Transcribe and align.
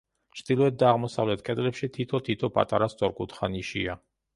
ჩრდილოეთ 0.37 0.79
და 0.83 0.87
აღმოსავლეთ 0.93 1.45
კედლებში 1.51 1.91
თითო-თითო 2.01 2.53
პატარა 2.59 2.93
სწორკუთხა 2.97 3.57
ნიშია. 3.59 4.03